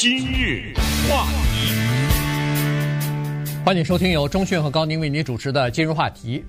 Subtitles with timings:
[0.00, 0.72] 今日
[1.10, 1.74] 话题，
[3.62, 6.42] 欢迎收听由钟迅和高宁为您主持的今日话题。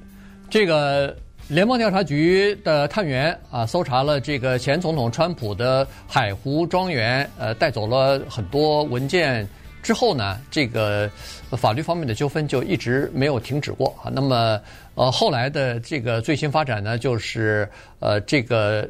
[0.50, 1.14] 这个
[1.50, 9.46] 联邦调查局的探员啊，搜查了这个前总统川普的海湖庄园，呃，带走了很多文件
[9.84, 11.12] 之后呢，这个
[11.58, 14.08] 法律方面的纠纷就一直没有停止过啊。
[14.16, 14.62] 那么，
[14.96, 18.90] 呃，后来的这个最新发展呢，就是呃，这个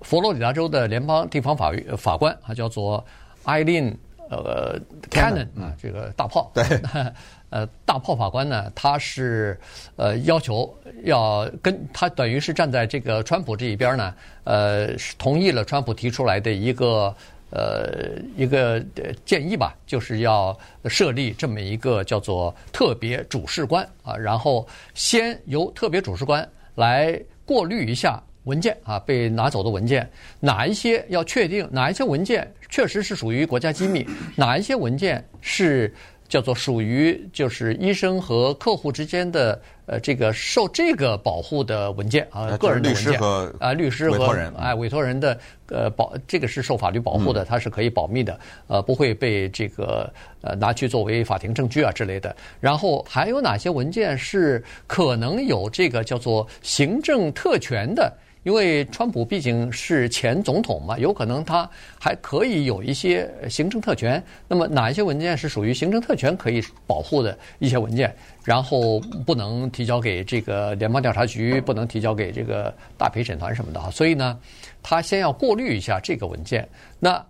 [0.00, 3.06] 佛罗里达州的联邦地方法院法官啊，叫做。
[3.48, 3.96] 艾琳，
[4.28, 4.78] 呃
[5.10, 6.62] ，Cannon 啊，这个大炮，对，
[7.48, 9.58] 呃，大炮法官呢，他是
[9.96, 10.70] 呃要求
[11.04, 14.14] 要跟他等于是站在这个川普这一边呢，
[14.44, 17.14] 呃，同意了川普提出来的一个
[17.48, 18.78] 呃一个
[19.24, 28.22] 建议吧，就是要设立这么一个叫做特别主事官啊，然后先由特别主事官来过滤一下。
[28.48, 30.08] 文件啊，被拿走的文件，
[30.40, 31.68] 哪一些要确定？
[31.70, 34.04] 哪一些文件确实是属于国家机密？
[34.34, 35.94] 哪一些文件是
[36.28, 42.56] 叫做属于就是医生和客户之间的呃这个受这个保护的文件啊？
[42.56, 43.20] 个人的文件
[43.58, 44.26] 啊，律师和
[44.58, 50.12] 哎委托人的呃保这个是受法律保护的，它是可以保密的，呃不会被这个
[50.42, 52.34] 呃拿去作为法庭证据啊之类的。
[52.60, 58.12] 然后还有哪些文件是可能有这个叫做行政特权的？
[58.42, 61.68] 因为川普毕竟是前总统嘛，有可能他
[62.00, 64.22] 还可以有一些行政特权。
[64.46, 68.14] 那么哪一些文件是属于行政特权可以保护的一些文件，
[68.44, 73.90] 然后不能提交给这个联邦调查局，不能提交给这个大陪审团什么的。
[73.90, 74.38] 所以呢，
[74.82, 76.68] 他先要过滤一下这个文件。
[76.98, 77.24] 那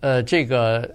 [0.00, 0.88] 呃，这个。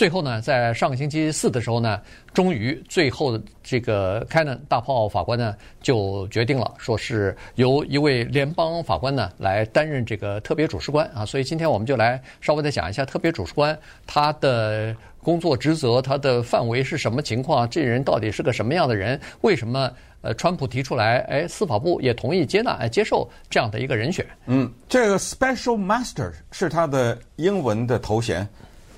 [0.00, 2.00] 最后呢，在上个星期四的时候呢，
[2.32, 11.26] 终于最后的这个 Cannon 大炮法官呢就决定了，说是由一位联邦法官呢来担任这个特别主事官啊。
[11.26, 17.68] 所以今天我们就来稍微的讲一下特别主事官他的工作职责，他的范围是什么情况？
[17.68, 19.20] 这人到底是个什么样的人？
[19.42, 19.92] 为什么
[20.22, 24.26] 呃，川普提出来，哎，司法部也同意接纳、哎接受这样的一个人选？
[24.46, 28.48] 嗯，这个 Special Master 是他的英文的头衔，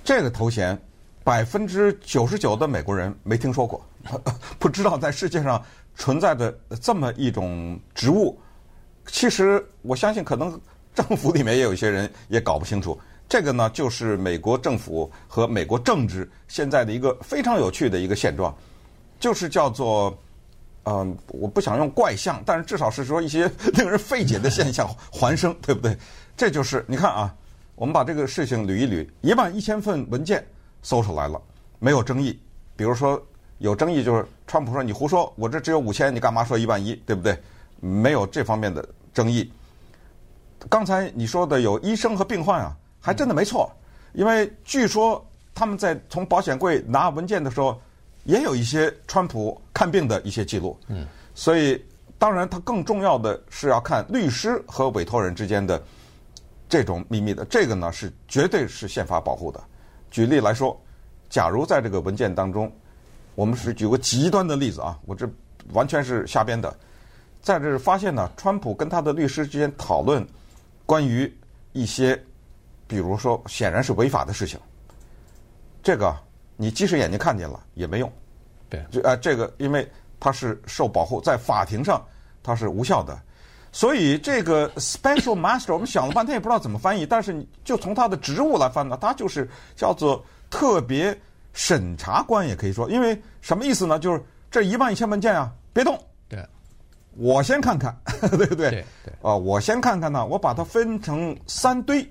[0.05, 0.79] 这个头衔。
[1.25, 3.85] 百分之九十九的美国人没听说过，
[4.59, 5.63] 不知道在世界上
[5.95, 8.39] 存在的这么一种植物。
[9.07, 10.61] 其实我相信，可能
[10.95, 12.99] 政府里面也有一些人也搞不清楚。
[13.29, 18.55] 这个呢，就是美国政府和美国政治现在的一个非常有趣的一个现状，
[19.19, 20.17] 就是叫做，
[20.85, 25.97] 嗯，我不想用怪象，但是至少是说一些令人费解的现象环生，对不对？
[26.37, 27.35] 这就是你看啊，
[27.75, 30.47] 我们把这个事情捋一捋，一万一千份文件。
[30.83, 31.41] 搜出来了，
[31.79, 32.39] 没有争议。
[32.77, 33.21] 比如说
[33.59, 37.39] 有争议，就是川普说你胡说，我这只有五千，你干嘛说一万一，对不对？
[37.81, 39.53] 没有这方面的争议。
[40.69, 43.71] 刚才你说的有医生和病患啊，还真的没错，
[44.13, 47.81] 因为据说他们在从保险柜拿文件的时候，
[48.25, 50.79] 也有一些川普看病的一些记录。
[50.89, 51.85] 嗯，所以
[52.19, 55.83] 当然，他更重要的是要看律师和委托人之间的
[56.69, 59.61] 这种秘密的，这个呢是绝对是宪法保护的。
[60.13, 60.81] 举例来说，
[61.29, 62.71] 假如在这个文件当中，
[63.35, 65.29] 我们是举个极端的例子啊，我这
[65.73, 66.73] 完全是瞎编的，
[67.41, 70.25] 在这发现呢，川普跟他的律师之间讨论
[70.85, 71.33] 关于
[71.73, 72.15] 一些，
[72.87, 74.61] 比如说显然是违法的事情，
[75.83, 76.15] 这个
[76.57, 78.13] 你即使眼睛看见了也没用，
[78.69, 79.91] 对，就啊这个因为
[80.21, 82.05] 它是受保护，在法庭上
[82.43, 83.19] 它是无效的。
[83.75, 91.19] 所以这个 special master，我们想了半天也不知道怎么翻译，但是你就从他的职务来翻呢，他就是叫做特别
[91.55, 93.99] 审查官，也可以说，因为什么意思呢？
[93.99, 96.47] 就是这一万一千文件啊，别动，对，
[97.17, 97.97] 我先看看，
[98.37, 98.71] 对不对？
[98.71, 102.07] 对对啊，我先看看呢，我把它分成三堆，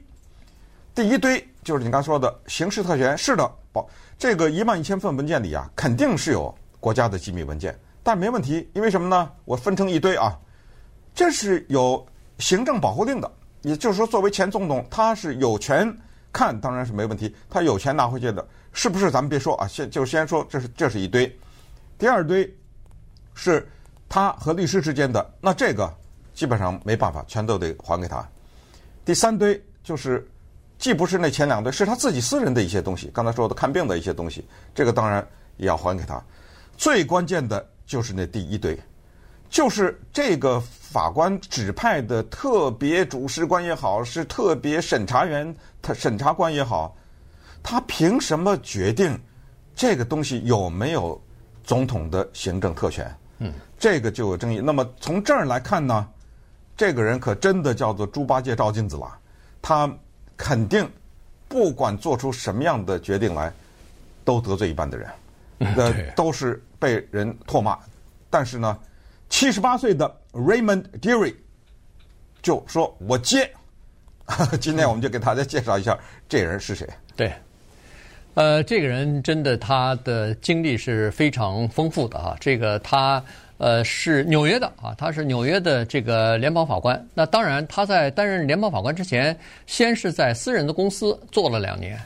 [0.96, 9.32] 第一堆就是你刚说的刑事特权，是的，保这个一万一千份文件里啊，肯定是有国家的机密文件，但没问题，因为什么呢？
[9.46, 10.36] 我分成一堆啊。
[11.14, 12.06] 这是有
[12.40, 15.96] 行政保护令的，也就是说，作为前总统，他是有权
[16.32, 19.12] 看，当然是没问题，他有权拿回去的，是不是？
[19.12, 21.32] 咱们别说啊，先就先说，这是这是一堆，
[21.97, 22.50] 第二堆
[23.34, 23.68] 是
[24.08, 25.94] 他和律师之间的，那这个
[26.34, 28.28] 基本上没办法，全都得还给他。
[29.03, 30.26] 第三堆就是
[30.78, 35.28] 既不是那前两堆，是他自己私人的一些东西，刚才说的看病的一些东西，这个当然
[35.58, 36.24] 也要还给他。
[36.78, 38.80] 最关键的就是那第一堆。
[39.52, 46.96] 就是这个法官指派的特别主事官也好，是特别审查员、他审查官也好，
[47.62, 49.20] 他凭什么决定
[49.76, 51.22] 这个东西有没有
[51.66, 53.14] 总统的行政特权？
[53.40, 54.59] 嗯，这个就有争议。
[54.59, 56.08] 那么从这儿来看呢，
[56.78, 59.18] 这个人可真的叫做猪八戒照镜子了。
[59.62, 59.92] 他
[60.38, 60.90] 肯定
[61.50, 63.52] 不管做出什么样的决定来，
[64.24, 65.09] 都得罪一般的人，
[65.76, 67.78] 呃， 都是被人唾骂。
[68.30, 68.78] 但是呢，
[69.32, 71.34] 七十八岁的 Raymond Deary
[72.44, 73.50] 就说：“我接。
[74.60, 75.98] ”今天我们就给大家介绍一下
[76.30, 76.88] 这人是谁。
[77.16, 77.34] 对，
[78.34, 82.36] 呃，这个人真的他的经历是非常丰富的啊。
[82.40, 83.24] 这个他
[83.58, 87.04] 呃是纽约的啊，他是纽约的这个联邦法官。
[87.14, 89.36] 那当然他在担任联邦法官之前，
[89.66, 92.00] 先是在私人的公司做了两年，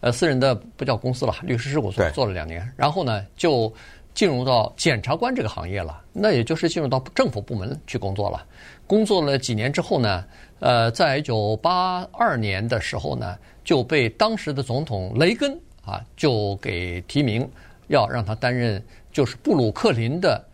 [0.00, 3.72] 呃，私人的不叫公司了，律师事务所做了两年，然后呢就
[4.14, 8.44] 进入到检察官这个行业了，那也就是进入到政府部门去工作了。
[8.86, 10.24] 工作了几年之后呢，
[10.58, 17.48] 呃，在一九八二年的时候呢，就被当时的总统雷根啊，就给提名，
[17.86, 20.44] 要让他担任就是布鲁克林的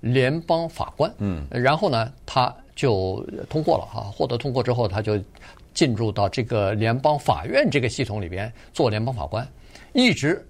[0.00, 1.12] 联邦法官。
[1.18, 5.16] 嗯，然后呢，他就通过了哈，获得通过之后，他就
[5.72, 9.46] 进入到这个联邦法院这个系统里边做联邦法官，
[9.92, 10.44] 一直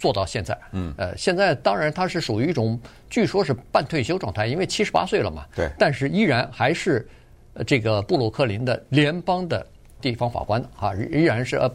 [0.00, 0.58] 做到现在。
[0.72, 2.80] 嗯，呃，现在当然他是属于一种。
[3.10, 5.44] 据说是半退休状态，因为七十八岁了嘛。
[5.56, 5.68] 对。
[5.76, 7.04] 但是依然还是
[7.66, 9.66] 这个布鲁克林的联邦的
[10.00, 11.68] 地方法官啊，依然是呃，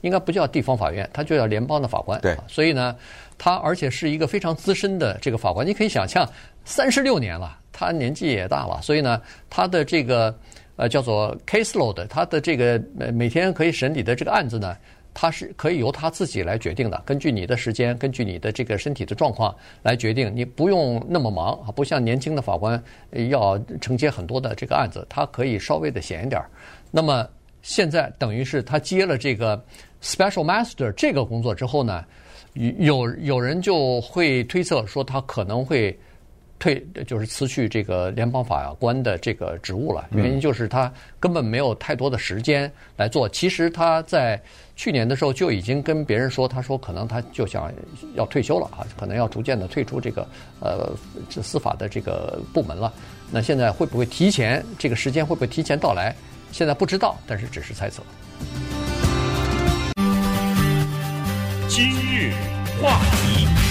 [0.00, 2.20] 应该不叫地方法院，他就叫联邦的法官。
[2.20, 2.36] 对。
[2.48, 2.96] 所以呢，
[3.38, 6.28] 他而且是一个非常资深的这个法官，你可以想象，
[6.64, 10.36] 三十六年了，他年纪也大了，所以呢，他的这个
[10.74, 12.82] 呃叫做 caseload，他的这个
[13.14, 14.76] 每天可以审理的这个案子呢。
[15.12, 20.30] 他是可以由他自己来决定的，根据你的时间，根据你的这个身体的状况来决定。
[20.34, 22.82] 你不用那么忙啊，不像年轻的法官
[23.28, 26.48] 要承接很多的这个案子，他可以稍微的闲一点儿。
[26.90, 27.28] 那么
[27.62, 29.62] 现在等于是他接了这个
[30.02, 32.04] Special Master 这个工作之后呢，
[32.54, 35.98] 有有人就会推测说他可能会。
[36.60, 43.28] 退就是辞去这个联邦法官的这个职务了，原因就是他根本没有太多的时间来做。
[43.28, 44.40] 其实他在
[44.76, 47.72] 去年的时候就已经跟别人说，他说可能他就想
[48.14, 50.28] 要退休了啊，可能要逐渐的退出这个
[50.60, 50.92] 呃
[51.28, 52.92] 司法的这个部门了。
[53.30, 56.14] 那现在会不会提前这个时间会不会提前到来？
[56.52, 58.02] 现在不知道，但是只是猜测。
[61.68, 62.32] 今日
[62.82, 63.69] 话题。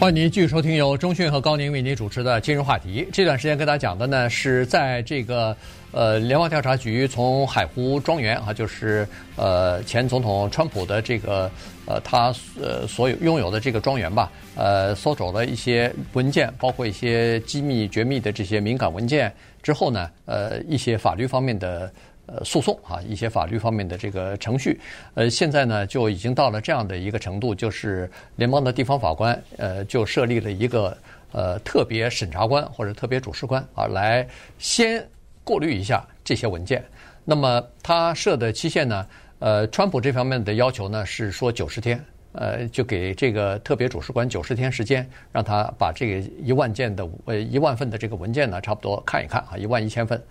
[0.00, 3.04] 欢迎您继续收听由中讯和高宁为您主持的今日话题。
[3.12, 5.56] 这段时间跟大家讲的呢，是在这个
[5.90, 9.04] 呃联邦调查局从海湖庄园啊，就是
[9.34, 11.50] 呃前总统川普的这个
[11.84, 19.34] 呃他呃所有拥有的这个庄园吧，呃搜走了一些文件，包括一些机密绝密的这些敏感文件
[19.64, 21.92] 之后呢，呃一些法律方面的。
[22.30, 24.78] 呃，诉讼啊，一些法律方面的这个程序，
[25.14, 30.94] 呃，现在呢就已经到了这样的一个程度，就是联邦的地方法官，呃，就设立了一个
[31.32, 34.28] 呃特别审查官或者特别主事官啊，来
[34.58, 35.02] 先
[35.42, 36.84] 过滤一下这些文件。
[37.24, 39.06] 那么他设的期限呢，
[39.38, 41.98] 呃，川普这方面的要求呢是说九十天，
[42.32, 50.22] 呃，就给这个特别主事官九十天时间，让他把这个一万件的呃一万份的这个文件呢，差不多看一看啊，一万一千份。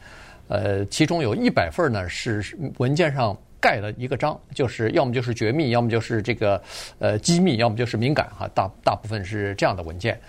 [0.47, 2.43] 呃，其中有一百份呢是
[2.77, 6.61] 文件上盖了一个章，就是要么就是绝密，要么就是这个
[6.99, 10.19] 呃机密，要么就是敏感哈，大大部分是这样的文件。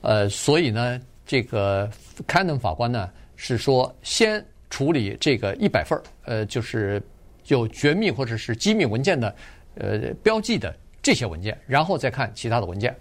[0.00, 1.90] 呃，所以呢，这个
[2.28, 7.02] Canon 法官呢是说先处理这个一百份呃，就是
[7.48, 9.34] 有绝密或者是机密文件的
[9.74, 10.74] 呃标记的
[11.06, 12.92] 这些文件，然后再看其他的文件。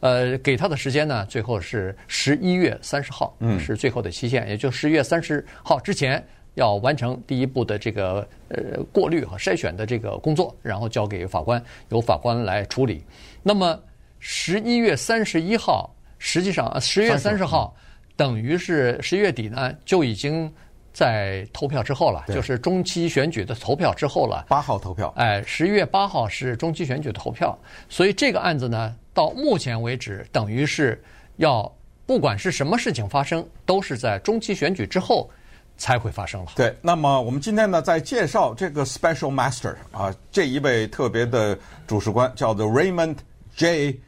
[0.00, 6.22] 呃，给他的时间呢，最后是十一月三十号，嗯，是最后的期限，嗯、也就十一月三十号之前
[6.56, 13.02] 要完成第一步的这个呃过滤和筛选的这个工作，然后交给法官，由法官来处理。
[13.42, 13.80] 那么
[14.18, 17.74] 十一月三十一号，实际上十月三十号，
[18.14, 20.52] 等于是十一月底呢，就已经
[20.94, 24.46] 在投票之后了，就是中期选举的投票之后了。
[24.48, 27.54] 八号投票，哎，十一月八号是中期选举的投票，
[27.90, 28.96] 所以这个案子呢。
[29.14, 31.00] 到目前为止，等于是
[31.36, 31.72] 要
[32.04, 35.30] 不管是什么事情发生，都是在中期选举之后
[35.76, 36.50] 才会发生了。
[36.56, 43.18] 对，那么我们今天呢，在介绍这个 Special Master 啊，这一位特别的主事官叫做 Raymond
[43.54, 44.00] J.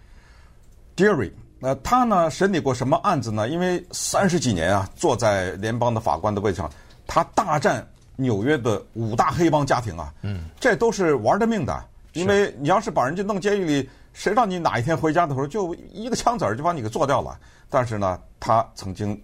[0.96, 1.30] Deary。
[1.66, 3.48] 那他呢，审理过什么案子呢？
[3.48, 6.70] 因为三十几年啊，坐在联邦的法官的位置上，
[7.08, 11.84] 他大战纽约的五大黑帮家庭啊，嗯，这都是玩的命的。
[12.12, 13.90] 因为你要是把人家弄监狱里。
[14.12, 17.36] 谁让你哪一天回家的时候就一个枪子儿就把你给做掉了？
[17.68, 19.20] 但是呢，他曾经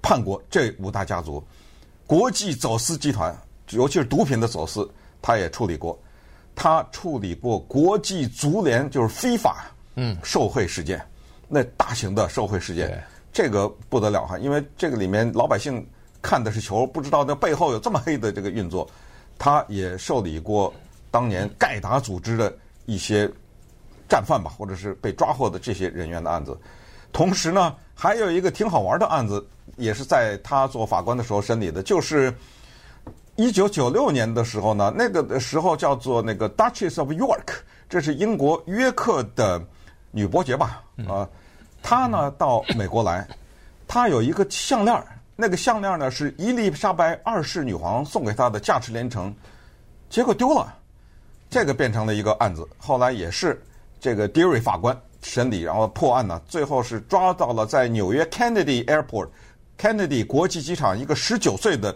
[0.00, 1.40] 判过这五大家族，
[2.06, 3.32] 国际走私集团，
[3.70, 5.96] 尤其是毒品的走私，他也处理过。
[6.56, 11.00] 他处理过国际足联，就是非法嗯受贿事件，
[11.48, 13.02] 那大型的社会事件，
[13.32, 14.38] 这个不得了哈！
[14.38, 15.84] 因为这个里面老百姓
[16.20, 18.88] 看的是球，不知道那背后有这么黑的这个运作。
[19.38, 20.74] 他也受理过
[21.12, 22.52] 当年盖达组织的
[22.86, 23.30] 一些
[24.08, 26.58] 战犯吧，或者是被抓获的这些人员的案子。
[27.12, 32.34] 同时呢，还有一个挺好玩的案子，也是在他做法官的时候审理的，就是
[33.36, 37.54] 一九九六年的时候呢，那个的时候叫做那个 Duchess of York，
[37.88, 39.64] 这是英国约克的
[40.10, 40.82] 女伯爵吧？
[41.08, 41.28] 啊，
[41.82, 43.26] 她呢到美国来，
[43.86, 45.02] 她有一个项链，
[45.36, 49.34] 那个项链呢是伊丽莎白二世女皇送给她的价值连城，
[50.10, 50.74] 结果丢了，
[51.50, 53.62] 这个变成了一个案子，后来也是
[54.00, 54.98] 这个 Dearie 法官。
[55.20, 59.28] 审理，然后破案呢，最后是抓到了在纽约 Kennedy Airport、
[59.76, 61.94] Kennedy 国际机场一个十九岁的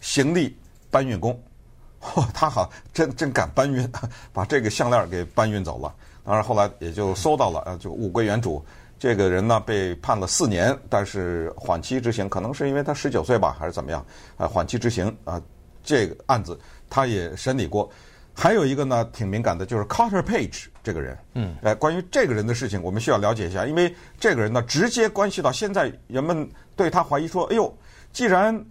[0.00, 0.56] 行李
[0.88, 1.32] 搬运工，
[2.14, 3.86] 哦、他好真真敢搬运，
[4.32, 5.92] 把这个项链给搬运走了。
[6.24, 8.64] 当然后来也就搜到了，呃，就物归原主。
[8.98, 14.04] 这个人呢被判了四年，但是缓期执行，可能是因为他十九岁吧，还是怎么样？
[14.36, 15.42] 啊，缓期执行啊，
[15.82, 16.56] 这个案子
[16.88, 17.90] 他也审理过。
[18.34, 21.18] 还有一个呢，挺敏感的，就是 Carter Page 这个人。
[21.34, 27.76] 嗯，哎，关于这个人的事情，我们需要了解一下，因为这个人呢，直接关系到现在人们对他怀疑说：“哎呦，
[28.12, 28.64] 既然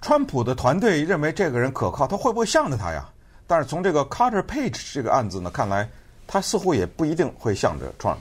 [0.00, 3.08] 川普的团队认为这个人可靠，他会不会向着他呀？”
[3.46, 5.88] 但是从这个 Carter Page 这个案子呢，看来
[6.32, 8.18] 他似乎也不一定会向着 Trump。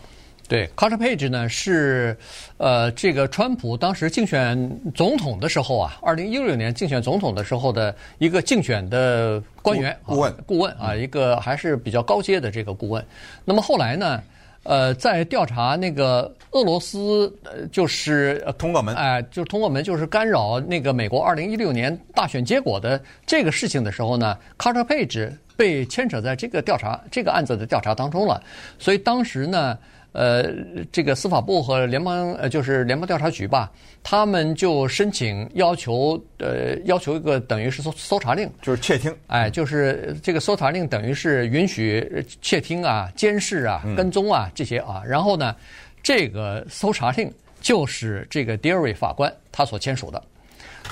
[0.47, 2.17] 对，Carter Page 呢是，
[2.57, 13.05] 呃，这个川普当时竞选总统的时候啊，二零一六年竞选总统的时候的一个竞选的官员顾问顾问啊，一个还是比较高阶的这个顾问。
[13.45, 14.23] 那么后来呢，
[14.63, 28.41] 呃，在调查那个俄罗斯，呃，就是通过门，哎，就是通过门，就是干扰那个美国二零一六年大选结果的这个事情的时候呢，Carter Page 被牵扯在这个调查这个案子的调查当中了，
[28.79, 29.77] 所以当时呢。
[30.11, 30.51] 呃，
[30.91, 45.03] 这个司法部和联邦呃，就是联邦调查局吧，他们就申请要求呃，要求一个等于是搜搜查令，就是窃听，哎，就是这个搜查令等于是允许窃听啊、监视啊、跟踪啊这些啊。
[45.05, 45.55] 然后呢，
[46.01, 50.23] 这个搜查令就是这个 Dearie 法官他所签署的，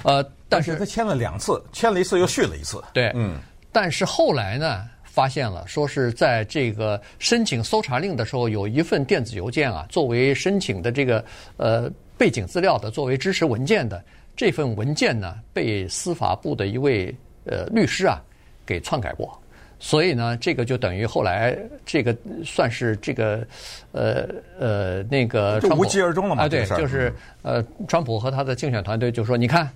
[0.04, 3.40] 呃，但是他签了两次，签了一次又续了一次，对，嗯，
[3.78, 4.90] 但是后来呢？
[5.04, 11.24] 发现了，说是在这个申请搜查令的时候，有一份电子邮件啊，作为申请的这个
[11.58, 14.04] 呃背景资料的，作为支持文件的
[14.36, 17.14] 这份文件呢，被司法部的一位
[17.46, 18.20] 呃律师啊
[18.66, 19.40] 给篡改过，
[19.80, 21.56] 所以呢，这个就等于后来
[21.86, 23.46] 这个算是这个
[23.92, 24.28] 呃
[24.60, 26.44] 呃那个就无疾而终了嘛？
[26.44, 29.68] 啊，对，就是呃，川普和他的竞选团队就说，你看，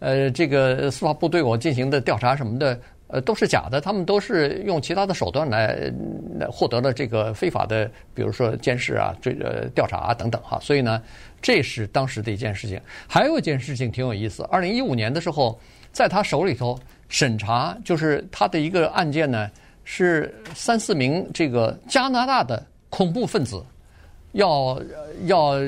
[0.00, 2.80] 呃，这个司法部对我进行的调查什么的。
[3.08, 5.90] 呃，都是假的，他们都是用其他的手段来
[6.50, 10.58] 获得了这个非法的，比如说监视啊、追呃调查啊等等哈。
[10.60, 11.02] 所以呢，
[11.40, 12.78] 这是当时的一件事情。
[13.06, 15.58] 还有一件事情挺有意思，二零一五年的时候，
[15.90, 19.50] 在他手里头审查，就是他的一个案件呢，
[19.84, 23.64] 是三四名这个加拿大的恐怖分子
[24.38, 24.80] 要
[25.26, 25.60] 要。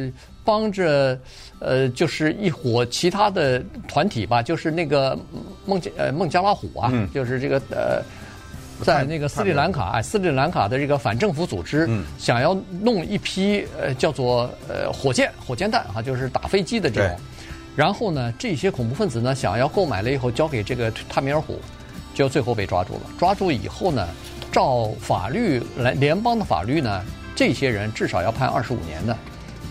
[0.42, 1.16] 帮着，
[1.60, 5.16] 呃，就是一伙其他的团体吧，就是那个
[5.66, 8.02] 孟加呃孟加拉虎啊，嗯、就是这个呃，
[8.82, 17.16] 在那个斯里兰卡，斯里兰卡的这个反政府组织，嗯、想要弄一批呃叫做呃火箭火箭弹啊，就是打飞机的这种。
[17.76, 21.60] 然后呢，这些恐怖分子呢，想要购买了以后交给这个泰米尔虎，
[22.14, 23.02] 就最后被抓住了。
[23.18, 24.08] 抓住以后呢，
[24.50, 27.04] 照法律来联邦的法律呢，
[27.40, 29.16] 这些人至少要判二十五年的。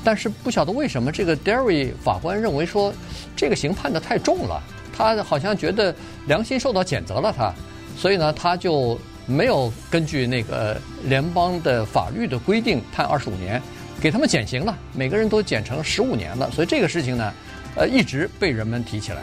[0.03, 2.91] 但是不晓得为什么这个 Derry 法官认为说，
[3.35, 4.59] 这个刑判得太重了，
[4.91, 5.93] 他好像觉得
[6.25, 7.53] 良心受到谴责了他，
[7.95, 13.61] 所以呢，他就没有根据那个联邦的法律的规定判二十五年，
[14.01, 17.31] 给他们减刑了，每个人都减成十五年了，所以这个事情呢，
[17.75, 19.21] 呃，一直被人们提起来。